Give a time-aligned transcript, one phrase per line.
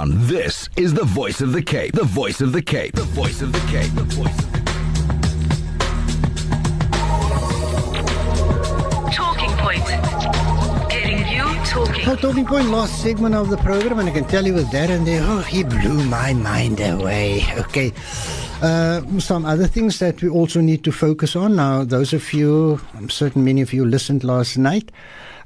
[0.00, 0.26] town.
[0.26, 1.94] This is the voice of the Cape.
[1.94, 2.94] The voice of the Cape.
[2.94, 3.92] The voice of the Cape.
[3.94, 4.70] The voice of the Cape.
[9.12, 9.84] Talking Point.
[10.90, 12.06] Getting you talking.
[12.06, 15.06] Well, talking point, last segment of the program, and I can tell you with and
[15.06, 17.44] there, oh, he blew my mind away.
[17.58, 17.92] Okay.
[18.62, 21.56] Uh, some other things that we also need to focus on.
[21.56, 24.90] Now, those of you, I'm certain many of you listened last night.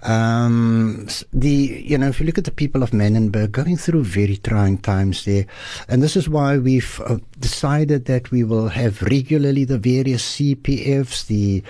[0.04, 4.36] Um, the you know if you look at the people of Manenberg going through very
[4.36, 5.46] trying times there,
[5.88, 11.26] and this is why we've uh, decided that we will have regularly the various CPFs,
[11.26, 11.62] the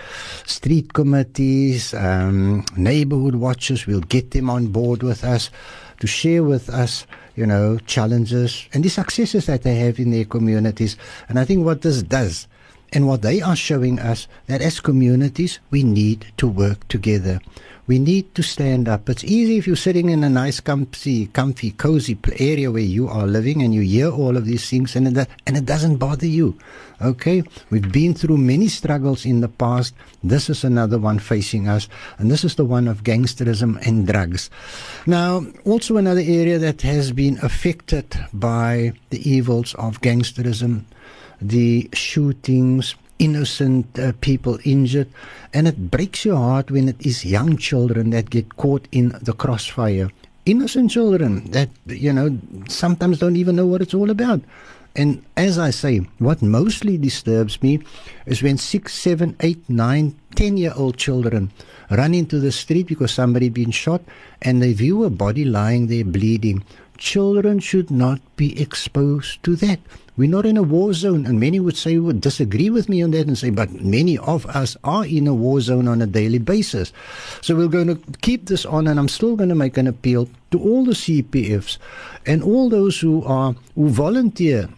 [0.46, 3.86] street committees, um, neighborhood watchers.
[3.86, 5.50] We'll get them on board with us
[6.00, 7.06] to share with us,
[7.36, 10.96] you know, challenges and the successes that they have in their communities.
[11.28, 12.48] And I think what this does
[12.94, 17.40] and what they are showing us that as communities we need to work together.
[17.86, 19.10] We need to stand up.
[19.10, 23.26] It's easy if you're sitting in a nice, comfy, comfy, cozy area where you are
[23.26, 26.56] living and you hear all of these things and it, and it doesn't bother you.
[27.02, 27.42] Okay?
[27.68, 29.92] We've been through many struggles in the past.
[30.22, 31.86] This is another one facing us,
[32.16, 34.48] and this is the one of gangsterism and drugs.
[35.06, 40.84] Now, also another area that has been affected by the evils of gangsterism
[41.48, 45.08] the shootings, innocent uh, people injured,
[45.52, 49.32] and it breaks your heart when it is young children that get caught in the
[49.32, 50.10] crossfire.
[50.46, 54.40] Innocent children that, you know, sometimes don't even know what it's all about.
[54.96, 57.80] And as I say, what mostly disturbs me
[58.26, 61.50] is when six, seven, eight, nine, ten year old children
[61.90, 64.02] run into the street because somebody's been shot
[64.42, 66.62] and they view a body lying there bleeding.
[66.98, 69.80] Children should not be exposed to that.
[70.16, 73.10] We're not in a war zone, and many would say would disagree with me on
[73.10, 76.38] that and say, but many of us are in a war zone on a daily
[76.38, 76.92] basis.
[77.40, 80.28] So we're going to keep this on, and I'm still going to make an appeal
[80.52, 81.78] to all the CPFs
[82.26, 84.68] and all those who are who volunteer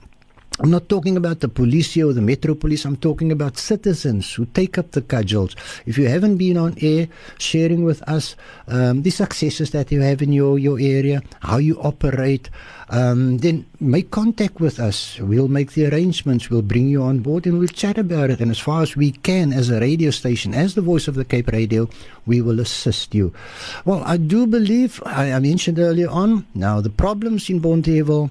[0.58, 2.86] I'm not talking about the police or the metro police.
[2.86, 5.54] I'm talking about citizens who take up the cudgels.
[5.84, 10.22] If you haven't been on air sharing with us um, the successes that you have
[10.22, 12.48] in your, your area, how you operate,
[12.88, 15.18] um, then make contact with us.
[15.20, 16.48] We'll make the arrangements.
[16.48, 18.40] We'll bring you on board and we'll chat about it.
[18.40, 21.24] And as far as we can, as a radio station, as the voice of the
[21.26, 21.86] Cape Radio,
[22.24, 23.34] we will assist you.
[23.84, 28.30] Well, I do believe, I, I mentioned earlier on, now the problems in Bonteheuwel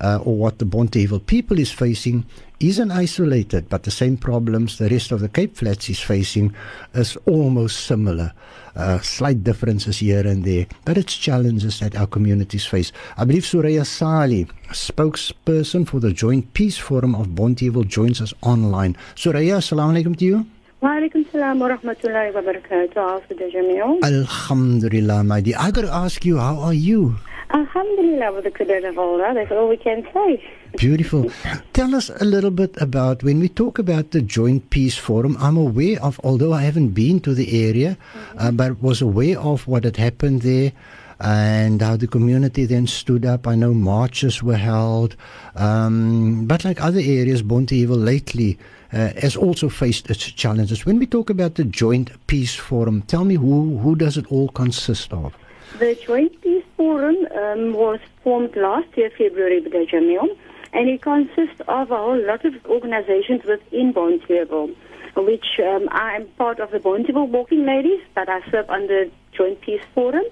[0.00, 2.24] uh, or what the Bonteheuwel people is facing
[2.60, 6.54] isn't isolated, but the same problems the rest of the Cape Flats is facing
[6.94, 8.32] is almost similar.
[8.74, 12.92] Uh, slight differences here and there, but it's challenges that our communities face.
[13.16, 18.96] I believe Suraya Sali, spokesperson for the Joint Peace Forum of Bonteheuwel, joins us online.
[19.14, 20.46] Suraya, assalamu alaikum to you.
[20.82, 21.00] Wa
[21.36, 24.84] السلام ورحمة الله وبركاته عافية الجميع الحمد
[25.24, 27.16] my dear I gotta ask you how are you
[27.50, 30.42] Alhamdulillah with the Qadr of Allah, that's all we can say.
[30.76, 31.30] Beautiful.
[31.72, 35.36] Tell us a little bit about when we talk about the Joint Peace Forum.
[35.38, 37.96] I'm aware of, although I haven't been to the area,
[38.36, 40.72] uh, but was aware of what had happened there
[41.20, 43.46] and how the community then stood up.
[43.46, 45.16] I know marches were held,
[45.54, 48.58] um, but like other areas, Bonteheuwel lately
[48.92, 50.84] uh, has also faced its challenges.
[50.84, 54.48] When we talk about the Joint Peace Forum, tell me who who does it all
[54.48, 55.34] consist of?
[55.78, 60.36] The Joint Peace Forum um, was formed last year, February, Jamil,
[60.72, 64.74] and it consists of a whole lot of organizations within Bonteheuwel,
[65.16, 69.82] which um, I'm part of the Bonteheuwel Walking Ladies, but I serve the Joint Peace
[69.94, 70.24] Forum,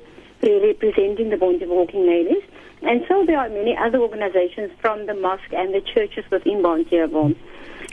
[0.43, 2.43] representing the Bonteheuwel Walking Ladies.
[2.83, 7.35] And so there are many other organizations from the mosque and the churches within Bonteheuwel.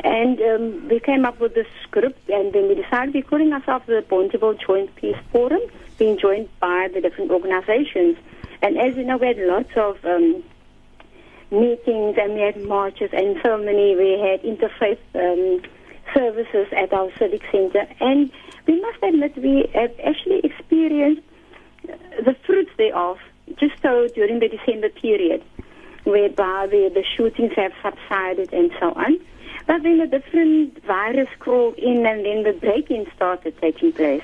[0.03, 3.85] And um, we came up with this script, and then we decided we're calling ourselves
[3.85, 5.61] the Bonteheuwel Joint Peace Forum,
[5.97, 8.17] being joined by the different organizations.
[8.61, 10.43] And as you know, we had lots of um,
[11.51, 13.95] meetings and we had marches and so many.
[13.95, 15.61] We had interfaith um,
[16.13, 17.87] services at our civic center.
[17.99, 18.31] And
[18.67, 21.23] we must admit we have actually experienced
[21.89, 23.17] uh, the fruits thereof
[23.57, 25.43] just so during the December period,
[26.03, 29.19] whereby the, the shootings have subsided and so on.
[29.67, 34.23] But then a different virus crawled in and then the break-in started taking place.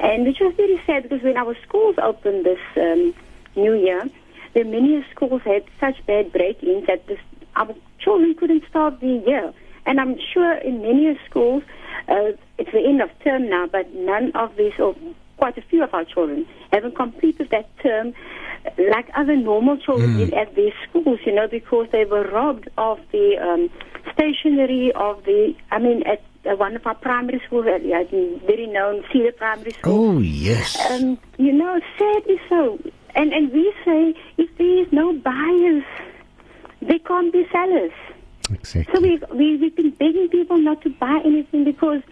[0.00, 3.14] And which was very sad because when our schools opened this um,
[3.56, 4.08] new year,
[4.54, 7.18] the many schools had such bad break-ins that this,
[7.56, 9.52] our children couldn't start the year.
[9.86, 11.62] And I'm sure in many schools,
[12.08, 14.94] uh, it's the end of term now, but none of these, or
[15.36, 18.14] quite a few of our children, haven't completed that term
[18.90, 22.98] like other normal children did at their schools, you know, because they were robbed of
[23.12, 23.70] the um,
[24.12, 27.78] stationery, of the, I mean, at uh, one of our primary schools, uh,
[28.46, 30.16] very known Cedar Primary School.
[30.16, 30.78] Oh, yes.
[30.90, 32.78] Um, you know, sadly so.
[33.14, 35.84] And, and we say if there is no buyers,
[36.82, 37.92] they can't be sellers.
[38.50, 38.94] Exactly.
[38.94, 42.02] So we, we, we've been begging people not to buy anything because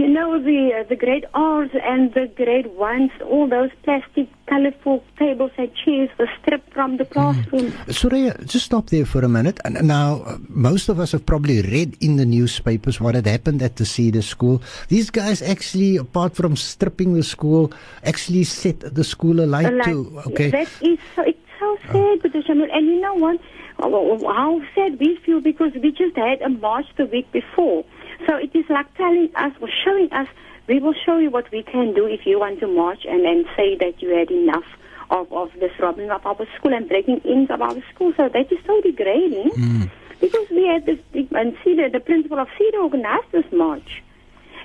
[0.00, 5.04] you know, the, uh, the grade R's and the great ones, all those plastic, colorful
[5.18, 7.72] tables and chairs were stripped from the classroom.
[7.88, 9.60] Soraya, just stop there for a minute.
[9.68, 13.76] Now, uh, most of us have probably read in the newspapers what had happened at
[13.76, 14.62] the Cedar School.
[14.88, 17.72] These guys actually, apart from stripping the school,
[18.04, 20.20] actually set the school alight too.
[20.28, 20.50] Okay.
[20.50, 22.42] That is so, it's so sad, Dr.
[22.42, 22.68] Shamil.
[22.72, 23.40] And you know what?
[23.80, 27.84] Oh, How sad we feel because we just had a march the week before.
[28.26, 30.28] So it is like telling us or showing us,
[30.66, 33.44] we will show you what we can do if you want to march and then
[33.56, 34.64] say that you had enough
[35.10, 38.12] of, of this robbing of our school and breaking into our school.
[38.16, 42.78] So that is so degrading because we had this, and Cedar, the principal of Cedar
[42.78, 44.02] organized this march.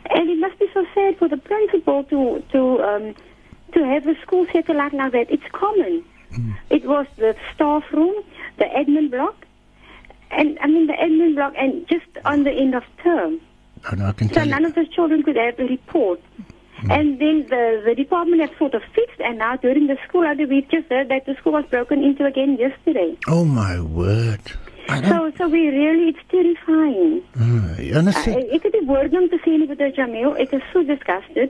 [0.10, 3.16] And it must be so sad for the principal to, to, um,
[3.74, 5.32] to have a school set like, like that.
[5.32, 6.04] It's common.
[6.70, 8.24] It was the staff room,
[8.58, 9.43] the admin block,
[10.38, 13.40] and I mean the admin block, and just on the end of term.
[13.92, 14.68] Oh, no, So none you.
[14.70, 16.22] of the children could have a report.
[16.78, 16.92] Hmm.
[16.92, 20.72] And then the, the department has sort of fixed, and now during the school week,
[20.72, 23.18] just heard that the school was broken into again yesterday.
[23.28, 24.40] Oh, my word.
[24.88, 27.22] So, so we really, it's terrifying.
[27.36, 30.36] And I Uh, said, ek het die woord om te sê nie met Jamil.
[30.38, 31.50] Ek is so disgusted.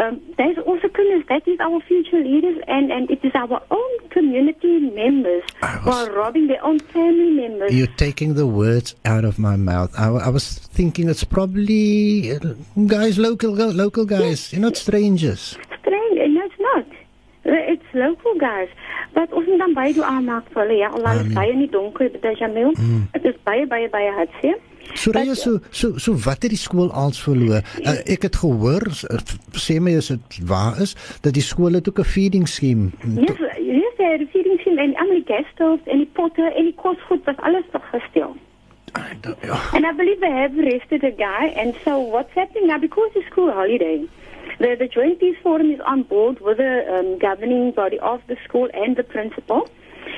[0.00, 1.24] Um, there's also kinders.
[1.28, 5.44] That is our future leaders, and, and it is our own community members
[5.82, 7.74] who are robbing their own family members.
[7.74, 9.92] You're taking the words out of my mouth.
[9.98, 12.38] I, I was thinking it's probably uh,
[12.86, 14.22] guys, local local guys.
[14.48, 14.52] yes.
[14.54, 15.58] You're not strangers.
[15.80, 16.18] Strange.
[17.44, 18.68] It's local guys.
[19.12, 20.76] But ons moet dan baie doen aanmaak vir hulle.
[20.78, 22.74] Ja, al is baie nie donker, dit Jamil.
[23.12, 24.60] Dit is baie, baie, baie hartseer.
[24.94, 27.62] Soraya, so so so wat het die skool als verloor?
[27.80, 29.20] Uh, ek het gehoor, uh,
[29.56, 30.94] sê my as dit waar is,
[31.24, 32.90] dat die skool het ook 'n feeding scheme.
[33.16, 37.24] Yes, yes, the receiving team en al die stoves en die potte en die kosgoed
[37.24, 38.36] was alles toch gesteel.
[39.40, 39.58] Ja.
[39.72, 41.52] And I believe they have arrested a guy.
[41.56, 44.06] And so what's happening now, because it's school holiday,
[44.58, 48.36] the, the Joint Peace Forum is on board with the um, governing body of the
[48.44, 49.68] school and the principal.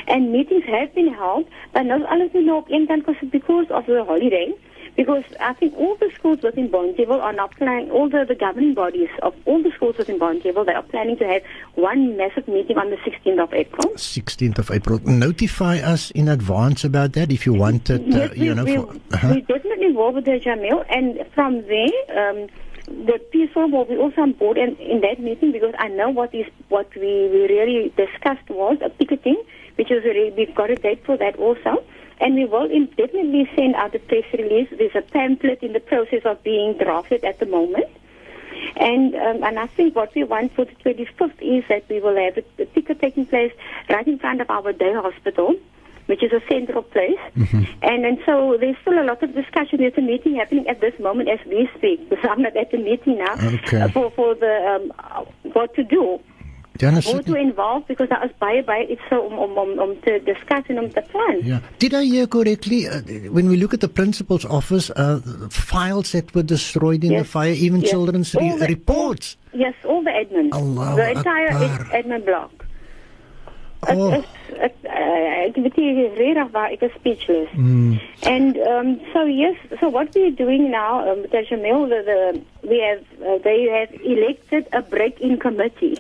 [0.07, 3.71] And meetings have been held, but not alles is now op een kant because because
[3.71, 4.55] of the holiday.
[4.97, 8.75] Because I think all the schools within Bonteheuwel are now planning, all the, the governing
[8.75, 11.43] bodies of all the schools within Bonteheuwel, they are planning to have
[11.75, 13.93] one massive meeting on the 16th of April.
[13.95, 15.01] 16th of April.
[15.05, 18.65] Notify us in advance about that if you wanted, uh, Yes, we, you know.
[18.65, 19.33] we, For, uh-huh.
[19.35, 22.47] we definitely will with the Jamil, and from there, um,
[22.87, 26.47] the peaceful will be also on board in, that meeting because I know what is
[26.69, 29.43] what we, we really discussed was a picketing,
[29.77, 31.85] which is already, we've got a date for that also.
[32.21, 34.69] And we will definitely send out a press release.
[34.71, 37.89] There's a pamphlet in the process of being drafted at the moment.
[38.77, 42.17] And um, and I think what we want for the 25th is that we will
[42.17, 43.53] have a, a ticket taking place
[43.91, 45.57] right in front of our day hospital,
[46.07, 47.23] which is a central place.
[47.83, 49.79] And and so there's still a lot of discussion.
[49.79, 51.99] There's a meeting happening at this moment as we speak.
[52.11, 53.81] Because I'm not at the meeting now Okay.
[53.83, 54.85] uh, for for the um,
[55.57, 56.21] what to do.
[56.81, 60.21] Who to involve because daar is baie baie iets so om om om om te
[60.25, 61.39] discuss en om te plan.
[61.43, 61.59] Yeah.
[61.79, 62.81] Did I hear correctly?
[62.89, 65.19] Uh, when we look at the principal's office, uh,
[65.51, 67.23] files that were destroyed in Yes.
[67.23, 67.91] the fire, even Yes.
[67.91, 69.37] children's re- the- reports.
[69.53, 70.51] Yes, all the admin.
[70.53, 71.87] Allahu the entire Akbar.
[72.01, 72.64] admin block.
[73.89, 74.13] Oh.
[74.13, 74.25] It,
[74.67, 77.51] it, uh, ek weet nie regtig waar ek is speechless.
[77.59, 78.01] Mm.
[78.23, 82.69] And um, so yes, so what we are doing now, um, the Jamil, the, the
[82.69, 85.99] we have uh, they have elected a break-in committee.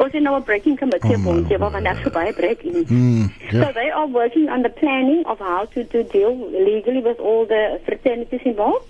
[0.00, 2.84] Ons het nou 'n break-in committee Oh, my appointed, want daar's so baie break-in.
[2.88, 7.20] Mm, So they are working on the planning of how to, to deal legally with
[7.20, 8.86] all the fraternities involved.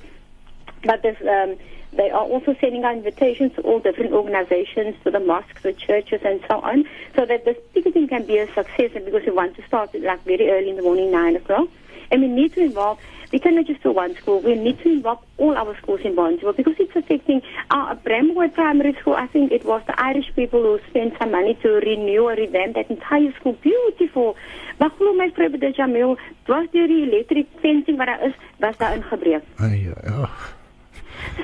[0.84, 1.56] But there's, um,
[1.96, 6.20] they are also sending out invitations to all different organizations, to the mosques, the churches,
[6.24, 6.84] and so on,
[7.14, 8.90] so that this ticketing can be a success.
[8.94, 11.68] And because we want to start it like very early in the morning, nine o'clock,
[12.10, 12.98] and we need to involve.
[13.32, 14.40] We cannot just do one school.
[14.40, 18.92] We need to involve all our schools in Bonteheuwel because it's affecting our Bramwood Primary
[19.00, 19.14] School.
[19.14, 22.76] I think it was the Irish people who spent some money to renew or revamp
[22.76, 23.54] that entire school.
[23.54, 24.36] Beautiful.
[24.78, 29.42] Maar my, vrou Bede Jamil, dwars electric fencing wat was daar ingebreek.
[29.58, 30.28] Ay, oh.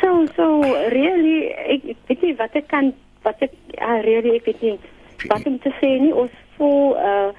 [0.00, 0.46] So, so
[0.94, 2.92] really, ek, ek weet nie wat ek kan,
[3.26, 4.76] wat ek, uh, really, ek weet nie,
[5.30, 7.32] wat om te sê nie, ons voel, uh,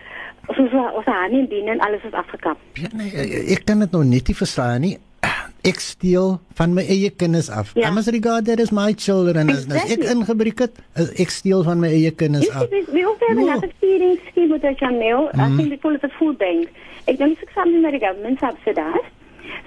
[0.51, 2.60] soos ons aan in binnen, alles is afgekap.
[2.81, 3.13] Ja, nee,
[3.55, 4.98] ek kan dit nou net nie verstaan nie.
[5.62, 7.72] Ek steel van my eie kinders af.
[7.77, 7.91] Ja.
[7.91, 9.51] I must regard that as my children.
[9.53, 10.10] As, as ek Exactly.
[10.15, 12.65] ingebreek het, is ek steel van my eie kinders af.
[12.74, 13.46] we, we also have No.
[13.48, 15.29] another feeding scheme with the Jamil.
[15.38, 16.70] I think we call it a food bank.
[17.08, 19.05] Ek dink it's something that the government subsidized.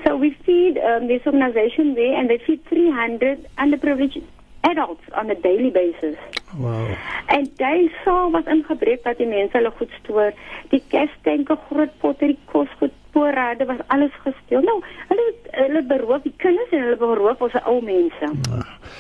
[0.04, 4.25] So we feed um, this organization there, and they feed 300 underprivileged
[4.64, 6.16] adults on a daily basis.
[6.56, 6.96] Wow.
[7.26, 10.32] En daai saal was ingebreek dat die mense hulle goed stoor.
[10.73, 14.64] Die kerstanke, groot potte, die kosgoed, spoorrade was alles gesteel.
[14.66, 18.30] Nou, hulle hulle beroof die kinders en hulle beroof ons ou mense.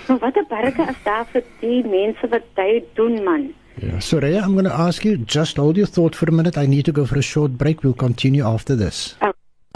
[0.08, 3.52] Nou wat 'n barke is daar vir die mense wat dit doen man.
[3.82, 3.98] Yeah.
[3.98, 6.56] Soraya, I'm going to ask you, just hold your thought for a minute.
[6.56, 7.82] I need to go for a short break.
[7.82, 9.16] We'll continue after this.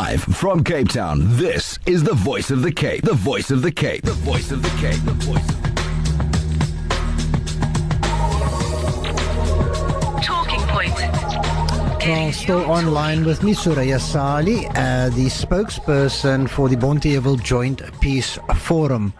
[0.00, 3.02] Live from Cape Town, this is the voice of the Cape.
[3.02, 4.05] The voice of the Cape.
[4.05, 5.02] The voice of the Cape.
[5.05, 5.69] The voice of the
[10.23, 10.95] Talking point.
[10.95, 17.83] Well, Getting still online with me, Suraya Sali, uh, the spokesperson for the Bonteheuwel Joint
[18.00, 19.12] Peace Forum.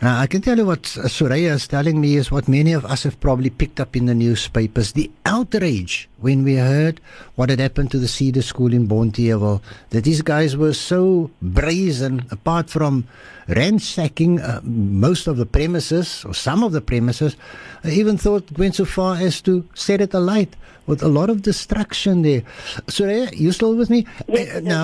[0.00, 3.02] Now, I can tell you what Suraya is telling me is what many of us
[3.02, 4.92] have probably picked up in the newspapers.
[4.92, 7.00] The outrage when we heard
[7.36, 12.24] what had happened to the Cedar School in Bonteheuwel, that these guys were so brazen,
[12.30, 13.04] apart from
[13.46, 17.36] ransacking uh, most of the premises, or some of the premises,
[17.84, 21.42] I even thought went so far as to set it alight with a lot of
[21.42, 22.42] destruction there.
[22.88, 24.06] Suraya, you still with me?
[24.28, 24.82] Yes, Uh, now,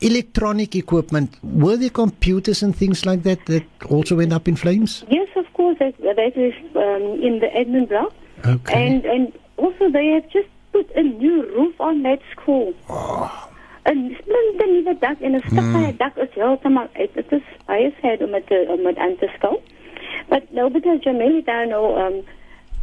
[0.00, 5.04] electronic equipment, were there computers and things like that that also went up in flames?
[5.10, 8.12] Yes, of course, that, that is um, in the admin block.
[8.44, 8.74] Okay.
[8.86, 12.74] And and also they have just put a new roof on that school.
[13.82, 17.14] Een splinter nuwe dak en 'n stukkie dak is heeltemal uit.
[17.14, 19.58] Dit is baie sad om dit om dit aan te skou.
[20.28, 22.24] But nou because Jamie daar nou um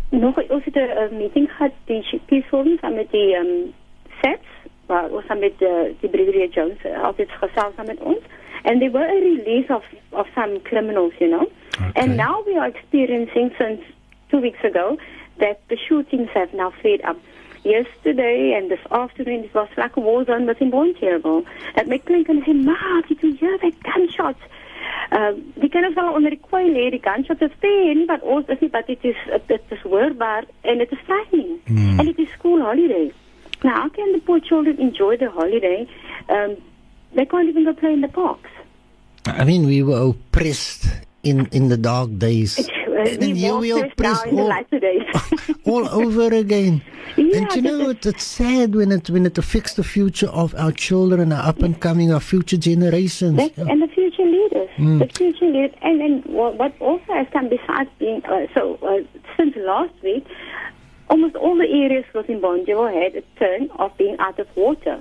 [0.10, 3.74] nog ons het 'n uh, meeting gehad die peaceful saam met die um
[4.22, 4.48] sets
[4.86, 8.24] waar ons saam met uh, die Brigadier Jones uh, altyd gesels saam met ons
[8.64, 12.02] and they were a release of of some criminals you know Okay.
[12.02, 13.82] and now we are experiencing since
[14.30, 14.98] two weeks ago
[15.40, 17.18] that the shootings have now flared up.
[17.64, 21.44] Yesterday and this afternoon it was like a war zone within Bonteheuwel
[21.76, 22.76] dat my klink en sê ma
[23.08, 24.44] did you hear that gunshots
[25.12, 28.46] uh, die kinders wel onder die kooi lê die gunshots is there nie wat ons
[28.54, 32.00] is nie but it is dit is hoorbaar en it is frightening Hmm.
[32.00, 33.12] and it is school holiday.
[33.64, 35.88] Now how can the poor children enjoy the holiday?
[36.30, 36.58] Um,
[37.16, 38.52] they can't even go play in the parks.
[39.26, 40.86] I mean, we were oppressed
[41.24, 42.70] in, in the dark days.
[42.96, 46.82] And we here more we are stressed now oppressed in the all, all over again.
[47.18, 50.28] Yeah, and you know, that it, it's sad when it when it affects the future
[50.28, 53.38] of our children, our up and coming, our future generations.
[53.40, 53.70] Yeah.
[53.72, 57.90] and the future leaders, the future leaders, and then what, what also has come besides
[58.00, 59.00] being uh, so uh,
[59.38, 60.26] since last week,
[61.10, 65.00] almost all the areas within Bonjour had a turn of being out of water,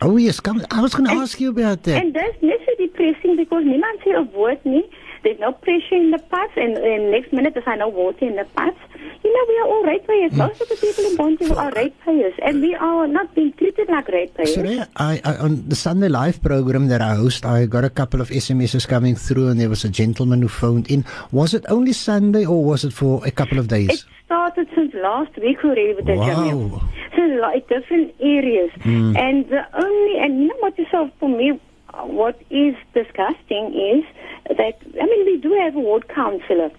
[0.00, 0.60] Oh yes, come.
[0.70, 2.02] I was going to ask you about that.
[2.02, 4.84] and that's so depressing because niemand sê 'n woord nie.
[5.24, 8.44] There's no pressure in the pipes, and, and next minute there's no water in the
[8.44, 8.78] pipes.
[9.24, 10.32] You know, we are all ratepayers.
[10.32, 10.38] Hmm.
[10.38, 14.06] Most of the people in Bonjour are ratepayers, and we are not being treated like
[14.08, 14.54] ratepayers.
[14.54, 18.20] Sorry, I, I on the Sunday Live program that I host, I got a couple
[18.20, 21.06] of SMSs coming through, and there was a gentleman who phoned in.
[21.32, 23.88] Was it only Sunday, or was it for a couple of days?
[23.88, 26.82] It started since last week already with the Wow.
[27.16, 28.70] So like different areas.
[28.82, 29.16] Hmm.
[29.16, 31.58] And the only, and you know what is so for me,
[32.02, 34.04] what is disgusting is
[34.48, 36.70] that, I mean, we do have a ward councillor.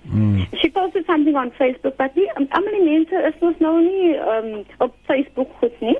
[0.62, 4.66] She posted something on Facebook, but die, um, almal mense is ons nou nie um,
[4.80, 5.98] op Facebook goed nie.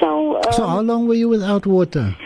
[0.00, 2.16] So, um, so how long were you without water?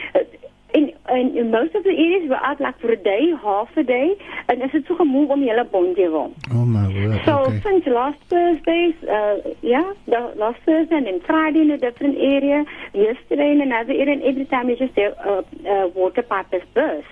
[0.75, 3.85] in, in, in most of the areas we're out like for a day, half a
[3.85, 4.17] day,
[4.49, 6.35] and is it so gemoeg om hele Bonteheuwel.
[6.51, 7.21] Oh my word!
[7.25, 7.61] So okay.
[7.63, 12.65] since last Thursday, uh, yeah, the last Thursday and then Friday in a different area,
[12.93, 16.63] yesterday in another area, and every time you just their uh, uh, water pipe has
[16.75, 17.07] burst.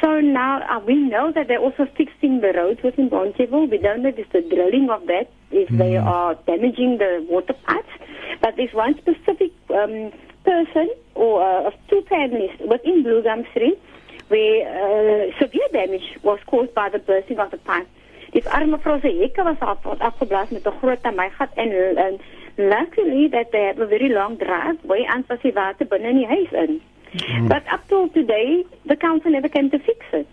[0.00, 3.70] So now uh, we know that they're also fixing the roads within Bonteville.
[3.70, 7.54] We don't know if it's the drilling of that, if they are damaging the water
[7.66, 7.88] pipes.
[8.40, 10.12] But there's one specific um,
[10.44, 13.78] person or uh, of two families within Blue Gum Street
[14.28, 17.88] where uh, severe damage was caused by the bursting of the pipe.
[18.32, 22.20] Die arme vrou se hekke was af, afgeblaas met 'n groot tamaigat en, en
[22.56, 26.28] luckily that they have a very long driveway and was die water binne in die
[26.30, 26.80] huis in.
[27.48, 30.28] But up till today, the council never came to fix it.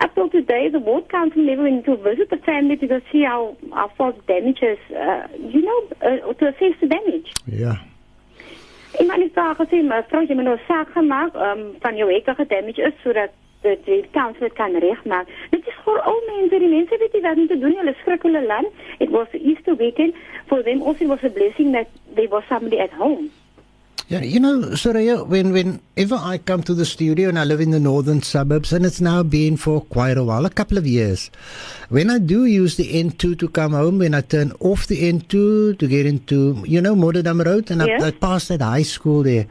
[0.00, 3.24] Up till today, the ward council never went to visit the family to go see
[3.24, 7.32] how, how far the damage is, uh, you know, uh, to assess the damage.
[7.46, 7.78] Yeah.
[9.00, 12.82] Iemand het daar gesê, mevrou, jy moet nou saak gemaak um, van jou hekke gedamage
[12.82, 15.28] is sodat die, die council dit kan regmaak.
[15.52, 17.80] Dit is vir ou mense, die mense weet nie wat om te doen nie.
[17.82, 18.80] Hulle skrik hulle land.
[18.98, 20.16] It was the Easter weekend.
[20.48, 23.28] For them also it was a blessing that there was somebody at home.
[24.08, 27.72] Yeah, you know, Soraya, when whenever I come to the studio and I live in
[27.72, 31.30] the northern suburbs, and it's now been for quite a while, a couple of years,
[31.90, 35.78] when I do use the N2 to come home, when I turn off the N2
[35.78, 37.98] to get into, you know, Modderdam Road, and Yeah.
[38.02, 39.46] I, I pass that high school there,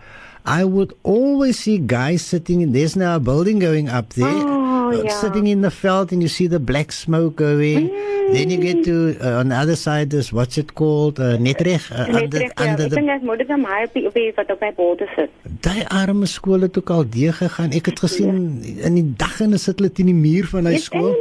[0.47, 4.27] I would always see guys sitting in, there's now a building going up there.
[4.27, 5.09] Oh, uh, yeah.
[5.19, 7.89] sitting in the veld and you see the black smoke going.
[8.31, 10.09] Then you get to uh, on the other side.
[10.11, 11.19] There's what's it called?
[11.19, 11.91] Uh, Netreg.
[11.91, 12.71] Uh, Net under reg, ja.
[12.71, 15.29] under Ek the dink dit moet dan maar op die wat op my borde sit.
[15.61, 17.71] Daai arme skool het ook al deur gegaan.
[17.71, 20.87] Ek het gesien in die dag en sit hulle teen die muur van hy Yes,
[20.87, 21.15] skool.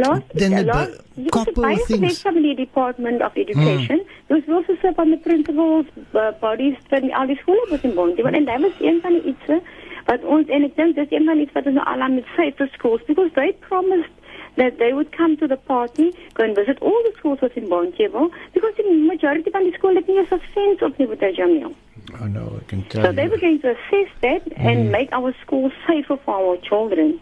[0.00, 1.00] last, Then the
[1.30, 2.20] couple things.
[2.20, 4.02] from the Department of Education.
[4.30, 8.22] There was also on the principals uh, bodies van al die skole wat in Bondi.
[8.22, 9.58] En dat was een van die ietsie
[10.06, 12.14] wat ons en ek dink dis een van die iets wat ons nou al aan
[12.14, 14.14] met safer schools because they promised
[14.54, 18.30] that they would come to the party, go and visit all the schools within Bontjewel,
[18.54, 21.32] because the majority van die skole het nie eens 'n fence op nie met die
[21.34, 21.74] Jamil.
[22.20, 23.30] Oh no, I can tell So they you.
[23.30, 27.18] were going to assess that and make our schools safer for our children.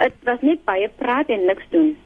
[0.00, 1.96] Dit was net baie praat en niks doen.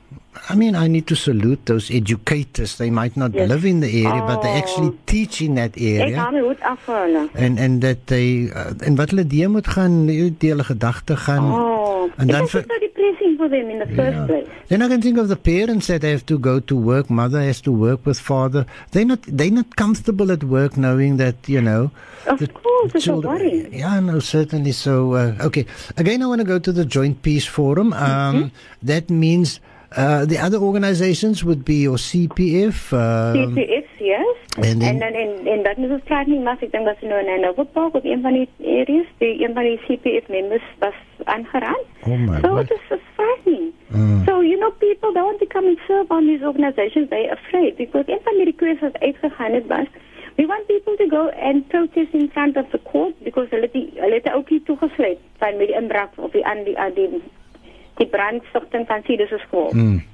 [0.52, 2.76] I mean, I need to salute those educators.
[2.76, 3.48] They might not Yes.
[3.48, 4.56] live in the area, but they Oh.
[4.56, 6.22] actually teach in that Ek area.
[6.22, 7.28] hou my hoed af hulle.
[7.32, 11.52] En en dat they uh, en wat hulle deur moet gaan, die dele gedagte gaan.
[11.52, 12.66] Oh, En it dan vir-
[13.36, 14.26] for them in the first Yeah.
[14.26, 14.48] place.
[14.68, 17.10] Then I can think of the parents that have to go to work.
[17.10, 18.66] Mother has to work with father.
[18.92, 21.90] They're not they're not comfortable at work knowing that you know.
[22.26, 23.68] Of the course, it's a worry.
[23.72, 24.72] Yeah, no, certainly.
[24.72, 25.64] So uh, okay,
[25.96, 27.92] again, I want to go to the Joint Peace Forum.
[27.92, 28.48] Um, Mm-hmm.
[28.82, 29.60] That means.
[29.96, 32.92] Uh, the other organizations would be your CPF.
[32.92, 34.36] Uh, CPF, yes.
[34.56, 36.96] En dan- en dan en en dat is ons praat nie maar ek dink was
[37.00, 40.62] nou in Nova Park op een van die areas die een van die CPF members
[40.78, 40.94] was
[41.24, 41.82] aangeraan.
[42.06, 42.70] Oh my So word.
[42.70, 43.72] it is so frightening.
[44.26, 47.08] So you know people don't want to come and serve on these organizations.
[47.08, 49.86] They're afraid because een van die requests wat uitgegaan het was
[50.36, 53.90] we want people to go and protest in front of the court because hulle die
[53.94, 57.08] hulle het ook nie toegesluit van met die inbraak of die aan die aan die
[57.96, 59.70] die brandstigting van Cedars skool.
[59.72, 60.04] Mm.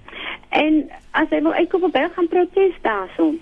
[0.49, 3.35] En as hy wil uitkom op hy gaan protes daarso.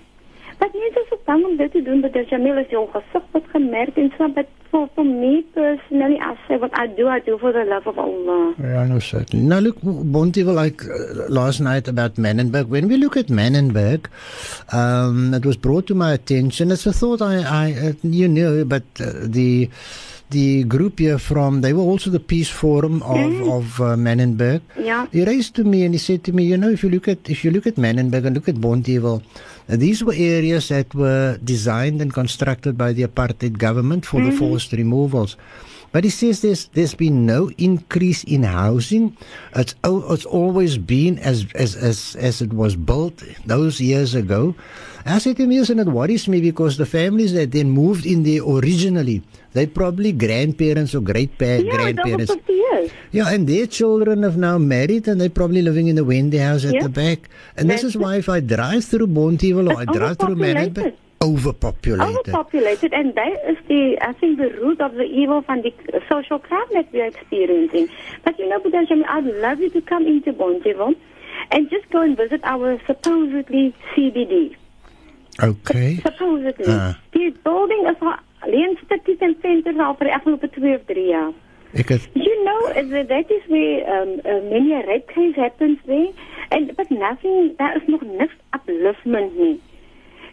[0.61, 3.95] Wat is so bang om dit te doen, but Jamil is jou gesig wat gemerk
[3.97, 7.51] en so but for, for me personally I say what I do, I do for
[7.51, 8.53] the love of Allah.
[8.59, 9.43] Yeah, no, certainly.
[9.43, 12.67] Now, look, Bonte, like uh, last night about Manenberg.
[12.67, 14.05] When we look at Manenberg,
[14.71, 16.69] um, it was brought to my attention.
[16.69, 19.67] It's a thought I, I uh, you know, but uh, the
[20.31, 24.61] the group here from they were also the Peace Forum of of uh, Manenberg.
[24.77, 25.05] Ja.
[25.11, 27.29] He raised to me and he said to me, you know, if you look at
[27.29, 31.37] if you look at Manenberg and look at Bonteheuwel, uh, these were areas that were
[31.43, 35.37] designed and constructed by the apartheid government for the forced removals.
[35.91, 39.17] But he says there's there's been no increase in housing.
[39.55, 44.55] It's it's always been as as as as it was built those years ago.
[45.05, 48.05] I said to him, yes, and it worries me because the families that then moved
[48.05, 49.21] in there originally,
[49.53, 52.33] they probably grandparents or great pa- Yeah, over grandparents.
[52.33, 52.91] 50 years.
[53.11, 56.65] Yeah, and their children have now married and they're probably living in the Wendy house
[56.65, 56.83] at Yeah.
[56.83, 57.29] the back.
[57.57, 62.07] And this is why if I drive through Bonteheuwel or I drive through Manhattan, overpopulated.
[62.19, 65.73] Overpopulated, and that is the, I think, the root of the evil from the
[66.09, 67.89] social crime that we are experiencing.
[68.23, 70.95] But you know, Budajami, I'd love you to come into Bonteheuwel
[71.51, 74.55] and just go and visit our supposedly CBD.
[75.43, 75.99] Okay.
[76.03, 76.73] Supposedly.
[76.73, 76.93] Ah.
[77.09, 81.05] Die building is al alleen stukkie ten center al vir die afgelope 2 of 3
[81.07, 81.31] jaar.
[81.73, 85.35] Ek het You know, uh, that that is where um, uh, many a rape case
[85.35, 86.11] happens there,
[86.49, 87.53] and but nothing.
[87.57, 89.59] There is nog niks upliftment nie.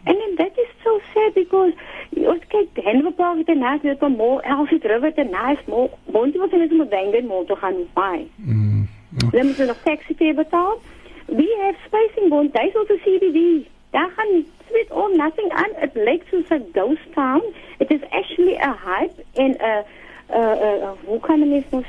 [0.05, 1.73] And then that is so sad because
[2.15, 5.89] ons kyk Denver Park het naast dit om mall, Elsie River te naast mall.
[6.05, 8.27] Woont jy wat in die Denver mall toe gaan by?
[8.35, 8.87] Mm.
[9.31, 10.79] Dan moet jy nog taxi betaal.
[11.25, 12.53] We have space in Bond.
[12.53, 13.67] Daar is also CBD.
[13.91, 15.71] Daar gaan sweet all nothing aan.
[15.81, 17.41] It looks soos a ghost town.
[17.77, 19.83] It is actually a hype and a
[20.29, 21.83] uh, uh, hoe kan het nou?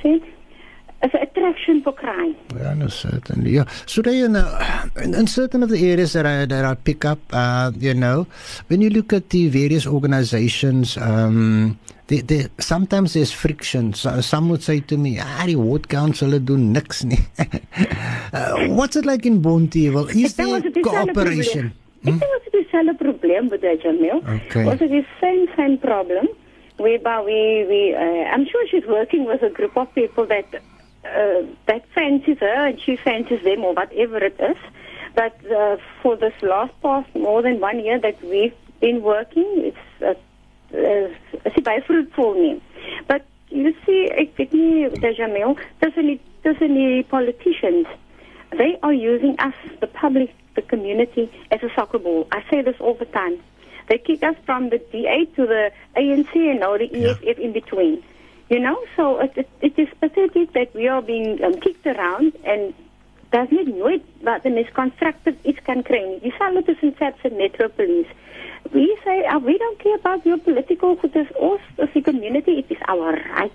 [1.03, 2.37] It's an attraction for crime.
[2.55, 3.53] Yeah, no, certainly.
[3.53, 3.65] Yeah.
[3.87, 4.59] So they, you know,
[5.01, 8.27] in, in certain of the areas that I that I pick up, uh, you know,
[8.69, 13.95] when you look at the various organizations, um, they, they, sometimes there's friction.
[13.95, 17.25] So, some would say to me, ah, die ward council do niks nie.
[18.35, 20.09] uh, what's it like in Bonteheuwel?
[20.09, 21.73] Is there ons het dieselfde cooperation?
[22.01, 24.23] Dink ons het dieselfde probleem met dit, Jamil.
[24.47, 24.65] Okay.
[24.65, 26.29] Het die same same problem
[26.77, 30.49] whereby we we uh, I'm sure she's working with a group of people that
[31.05, 34.57] uh, that fancies her and she fancies them or whatever it is.
[35.15, 39.87] But uh, for this last past more than one year that we've been working, it's
[40.01, 40.15] uh,
[40.77, 41.09] uh,
[41.45, 42.61] is baie fruitful nie.
[43.07, 47.87] But you see, ek weet nie, Jamil, tussen die tussen die politicians
[48.57, 52.27] they are using us, the public, the community, as a soccer ball.
[52.33, 53.37] I say this all the time.
[53.89, 58.03] They kick us from the DA to the ANC and now the EFF in between.
[58.49, 62.33] You know, so it, it, it is pathetic that we are being um, kicked around
[62.45, 62.75] and
[63.31, 66.21] daar's net nooit wat 'n mens constructive iets kan kry nie.
[66.21, 68.11] Dieselfde tussen SAPS en Metro Police.
[68.73, 71.29] We say uh, we don't care about your political goodness.
[71.41, 73.53] Us as a community, it is our right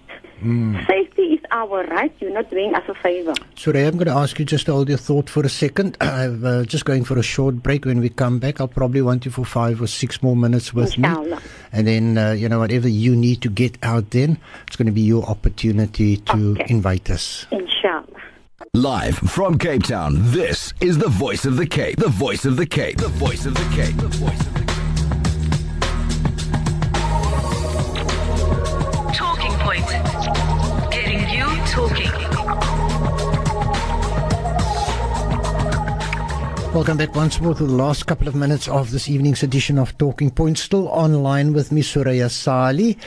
[0.87, 2.13] Safety is our right.
[2.19, 3.33] You're not doing us a favor.
[3.55, 5.97] Sorry, I'm going to ask you just to hold your thought for a second.
[6.01, 7.85] I'm uh, just going for a short break.
[7.85, 10.97] When we come back, I'll probably want you for five or six more minutes with
[10.97, 11.07] me.
[11.07, 11.41] Inshallah.
[11.71, 14.37] And then, uh, you know, whatever you need to get out then,
[14.67, 16.65] it's going to be your opportunity to Okay.
[16.67, 17.47] invite us.
[17.51, 18.05] Inshallah.
[18.73, 21.97] Live from Cape Town, this is the voice of the Cape.
[21.97, 22.97] The voice of the Cape.
[22.97, 23.95] The voice of the Cape.
[23.97, 24.64] The voice of the Cape.
[29.85, 32.11] Getting you talking.
[36.73, 39.97] Welcome back once more to the last couple of minutes of this evening's edition of
[39.97, 40.57] Talking Point.
[40.57, 42.97] Still online with me, Suraya Sali,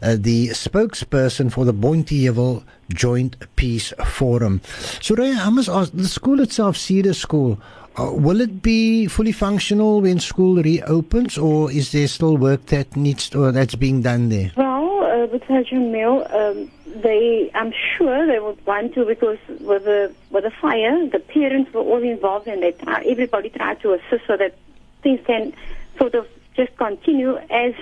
[0.00, 4.60] uh, the spokesperson for the Bonteheuwel Joint Peace Forum.
[5.00, 7.60] Suraya, I must ask, the school itself, Cedar School,
[7.98, 12.96] uh, will it be fully functional when school reopens, or is there still work that
[12.96, 14.52] needs or that's being done there?
[14.56, 14.87] Well,
[15.30, 20.44] with Sergeant Mill, um, they, I'm sure they would want to because with the with
[20.44, 24.36] the fire, the parents were all involved and they try, everybody tried to assist so
[24.36, 24.56] that
[25.02, 25.52] things can
[25.98, 27.74] sort of just continue as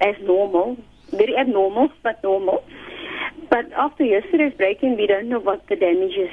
[0.00, 0.76] as normal,
[1.10, 2.64] very abnormal but normal.
[3.50, 6.30] But after yesterday's break-in, we don't know what the damage is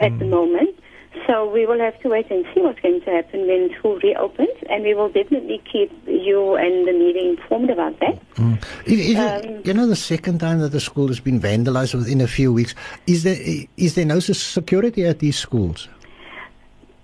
[0.00, 0.78] at the moment.
[1.26, 4.56] So we will have to wait and see what's going to happen when school reopens,
[4.70, 8.34] and we will definitely keep you and the media informed about that.
[8.36, 8.62] Mm.
[8.86, 12.20] If, if, um, you know, the second time that the school has been vandalized within
[12.20, 12.74] a few weeks,
[13.06, 13.36] is there
[13.76, 15.88] is there no security at these schools?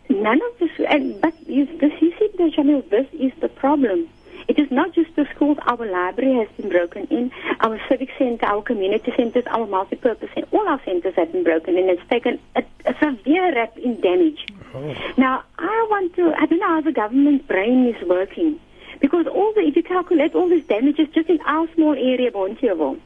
[0.09, 4.09] None of this, and, but you, this, you see, the Jamil, this is the problem.
[4.49, 5.59] It is not just the schools.
[5.67, 7.31] Our library has been broken in.
[7.61, 11.77] Our civic center, our community centers, our multi-purpose center, all our centers have been broken
[11.77, 11.89] in.
[11.91, 14.47] It's taken a, a severe rap in damage.
[14.75, 14.95] Oh.
[15.19, 18.59] Now, I want to, I don't know how the government brain is working.
[19.01, 22.99] Because all the, if you calculate all these damages just in our small area, Bonteheuwel,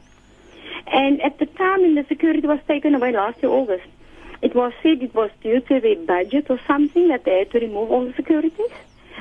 [0.87, 3.85] and at the time when the security was taken away last year, August,
[4.41, 7.59] it was said it was due to the budget or something that they had to
[7.59, 8.71] remove all the securities.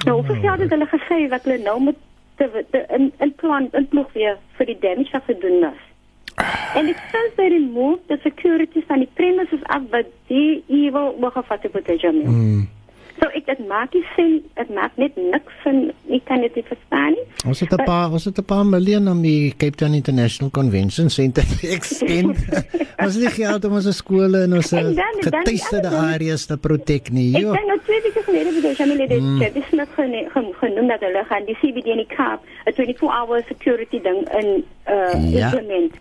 [0.05, 1.99] Nou, oh, hoeveel geld het hulle gesê wat hulle nou moet
[2.51, 5.89] te, te in, in plan inploeg weer vir die damage wat gedoen is?
[6.75, 11.63] And it says they removed the securities van die premises af wat die evil oorgevat
[11.63, 12.65] het met die Jamil.
[13.21, 15.93] So ek dit maak nie sin, dit maak net niks sin.
[16.11, 17.25] Ek kan dit nie verstaan nie.
[17.47, 21.11] Ons het 'n paar ons het 'n paar miljoen om die Cape Town International Convention
[21.11, 22.37] Center te extend.
[23.03, 27.11] ons het nie geld om ons skole en ons En getuisterde dan- areas te protect
[27.13, 27.35] nie.
[27.37, 27.53] Ek Jo.
[27.53, 29.39] dink nou twee weke gelede het die Jamil dit mm.
[29.77, 33.43] net gene- gen- genoem dat hulle gaan die CBD in die Kaap 'n 24 hour
[33.49, 35.47] security ding in uh Ja.
[35.53, 35.93] implement.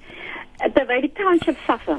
[0.73, 1.97] Terwyl die township suffer.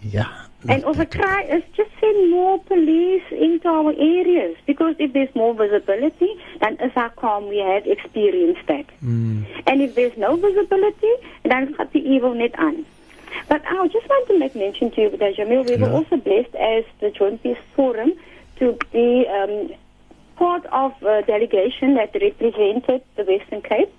[0.00, 0.45] Ja.
[0.68, 5.54] And also try is just send more police into our areas because if there's more
[5.54, 8.86] visibility, then is how come we have experienced that.
[9.66, 11.12] And if there's no visibility,
[11.44, 12.84] then gaat the evil net on.
[13.48, 16.54] But I just want to make mention to you that Jamil, we were also blessed
[16.54, 18.12] as the Joint Peace Forum
[18.56, 19.70] to be um,
[20.36, 23.92] part of a delegation that represented the Western Cape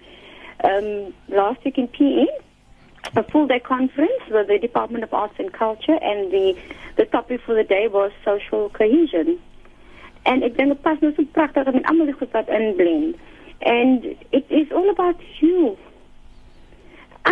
[0.64, 2.26] um, last week in PE
[3.16, 6.58] a full day conference with the Department of Arts and Culture, and the
[6.96, 9.40] the topic for the day was social cohesion.
[10.24, 13.16] En ek dink dit pas nou so pragtig met almal die goed wat inblend.
[13.62, 15.78] And it is all about you.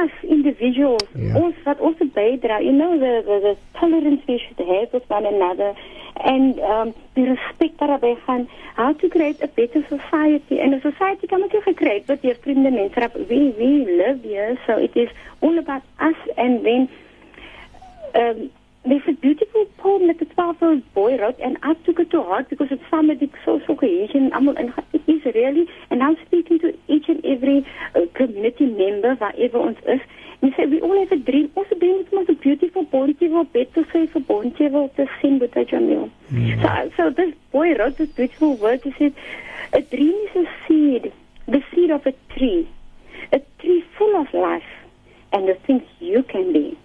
[0.02, 1.38] Us individuals, Yeah.
[1.42, 5.26] ons wat ons bydra, you know the, the the tolerance we should have with one
[5.26, 5.70] another
[6.32, 8.48] and um the respect daarbey gaan.
[8.76, 10.60] How to create a better society.
[10.60, 14.58] And a society kan ook gekreëerd word deur vriende mense wat we we live here
[14.68, 16.90] so it is all about us and then
[18.22, 18.50] um
[18.86, 22.12] there's a beautiful poem that the 12 year old boy wrote and I took it
[22.12, 26.04] to heart because it's some of the social cohesion almal in it is really and
[26.04, 30.02] I'm speaking to each and every uh, community member wherever ons is.
[30.42, 31.50] And say we all have a dream.
[31.56, 35.56] Ons dream is om 'n beautiful Bonteheuwel bed te sê vir Bonteheuwel te sien met
[35.70, 36.10] Jamil
[36.62, 38.82] so so this boy wrote this beautiful word.
[38.84, 39.14] He said
[39.74, 41.12] a dream is a seed
[41.48, 42.68] the seed of a tree
[43.32, 44.72] a tree full of life
[45.32, 46.78] and the things you can be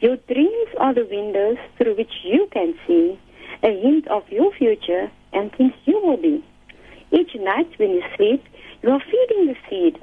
[0.00, 3.18] your dreams are the windows through which you can see
[3.62, 6.44] a hint of your future and things you will be.
[7.10, 8.44] Each night when you sleep,
[8.82, 9.98] you are feeding the seed,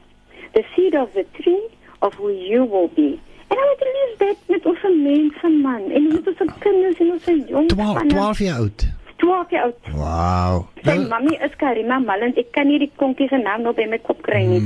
[0.53, 1.67] the seed of the tree
[2.01, 3.19] of who you will be.
[3.47, 7.11] En I want to leave that met ons mense man en met ons kinders en
[7.11, 8.87] ons jong 12 12 jaar oud.
[9.15, 9.91] 12 jaar oud.
[9.93, 10.65] Wow.
[10.81, 12.39] Sy Nou, mami is Karima Malland.
[12.41, 14.63] Ek kan nie die konkie se naam nou by my kop kry nie.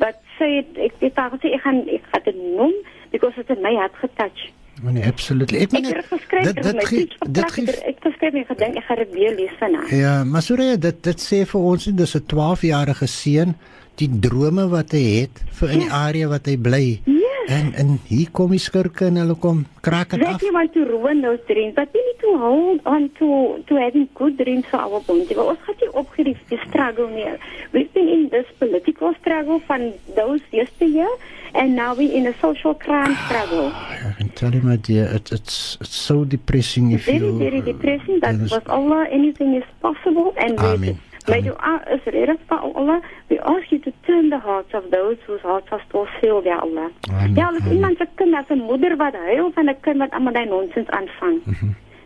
[0.00, 2.74] But sy het ek het haar gesê ek gaan ek gaan dit noem
[3.12, 4.48] because it my hart getouch.
[4.82, 5.58] Nee, absolutely.
[5.58, 8.76] Ek Ek meen het dit dit dit my gee dit gee ek geskryf en gedink
[8.80, 9.88] ek gaan dit weer lees vanaand.
[9.90, 13.54] Ja, maar sorry, dit dit sê vir ons dis 'n 12-jarige seun
[14.00, 16.86] die drome wat hy het vir in die area wat hy bly.
[17.04, 17.21] Ja.
[17.46, 20.26] En en hier kom die skurke en hulle kom kraak dit af.
[20.36, 24.08] Exactly want to ruin those dreams, but we need to hold on to to having
[24.14, 25.34] good dreams for our bounty.
[25.34, 26.36] But ons gaan nie opgee die,
[26.68, 27.26] struggle nie.
[27.72, 31.10] We've been in this political struggle from those yesteryear,
[31.54, 33.72] and now we're in a social crime struggle.
[33.72, 37.38] I can tell you, my dear, it, it's it's so depressing if very, you.
[37.38, 38.20] very depressing.
[38.22, 38.50] Yes.
[38.50, 40.32] with Allah, anything is possible.
[40.38, 40.98] And we- Amen.
[41.28, 43.00] May dua is ready for Allah.
[43.30, 46.58] We ask you to turn the hearts of those whose hearts are still sealed, Ya
[46.58, 46.90] Allah.
[47.10, 47.34] Amen.
[47.34, 50.32] Ja, als iemand se kind, as 'n moeder wat huil van 'n kind wat allemaal
[50.32, 51.40] die nonsens aanvang.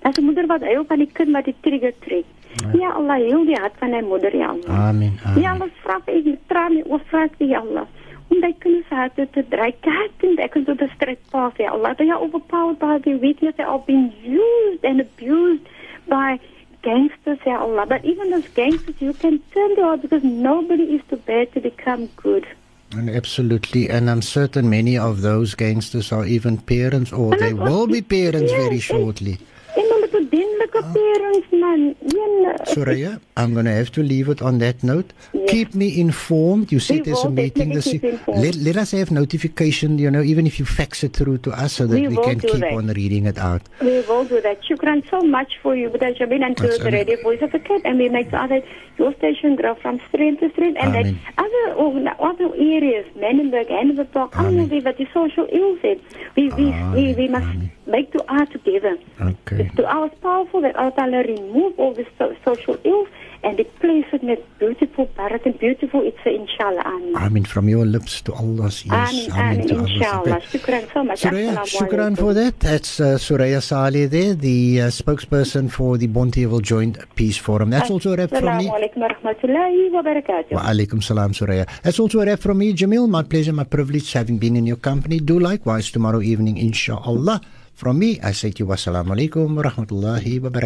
[0.03, 2.25] As 'n moeder wat huil van die kind wat die trigger trek.
[2.75, 4.89] Ja Allah, heel die hart van die moeder, Ja Allah.
[4.89, 5.13] Amen.
[5.23, 5.45] Ja Amen.
[5.61, 7.87] Allah, vra ek met trane oor vra ek vir Ja Allah.
[8.29, 11.71] Om die kinders harte te dry, kyk en ek kan tot 'n stryd paas, Ja
[11.71, 11.95] Allah.
[11.97, 15.65] They are overpowered by the weakness, they are being used and abused
[16.09, 16.39] by
[16.87, 17.85] gangsters, Ya Allah.
[17.87, 21.61] But even those gangsters, you can turn them out because nobody is too bad to
[21.61, 22.47] become good.
[22.93, 27.53] And absolutely, and I'm certain many of those gangsters are even parents, or And they
[27.53, 29.39] will be parents Yes, very shortly.
[30.77, 31.95] En parents, man.
[32.03, 35.13] Een, eh, Soraya, eh, I'm going to have to leave it on that note.
[35.33, 35.51] Yes.
[35.51, 36.71] Keep me informed.
[36.71, 37.93] You said We there's a meeting this
[38.27, 41.73] let, let us have notification, you know, even if you fax it through to us
[41.73, 42.73] so that We we, can keep that.
[42.73, 43.63] on reading it out.
[43.81, 44.59] We will do that.
[44.65, 46.91] Shukran so much for you, Buddha Jabin, and to the.
[46.91, 47.85] Radio Voice of the Cape.
[47.85, 48.65] And we make sure that
[48.99, 50.79] your station grow from strength to strength.
[50.81, 51.21] And Amen.
[51.37, 53.69] that other, oh, organ- other areas, Manenberg,
[54.13, 54.59] Park, Amen.
[54.59, 55.81] allemaal wat die social ills.
[56.35, 57.71] We, we, we, we must Amen.
[57.87, 58.99] Make dua together.
[59.21, 59.57] Okay.
[59.57, 63.09] The dua is powerful that Allah remove all the so, social ills
[63.43, 66.83] and replace it with beautiful barak and beautiful it's inshallah.
[66.85, 67.17] Amen.
[67.17, 69.29] I mean, from your lips to Allah's ears.
[69.31, 70.41] Amen, to Allah's inshallah.
[70.41, 71.21] Shukran so much.
[71.23, 72.59] Suraya, shukran for that.
[72.61, 77.71] That's uh, Suraya Saleh there, the uh, spokesperson for the Bonteheuwel Joint Peace Forum.
[77.71, 78.69] That's also a wrap from me.
[78.69, 80.53] Assalamu wa rahmatullahi wa barakatuh.
[80.53, 81.69] Wa alaikum salam, Suraya.
[81.83, 83.09] That's also a wrap from me, Jamil.
[83.09, 85.19] My pleasure, my privilege having been in your company.
[85.21, 87.41] Do likewise tomorrow evening, inshallah.
[87.77, 90.65] From me, I say to you, wassalamu alaikum wa rahmatullahi wa barakatuh.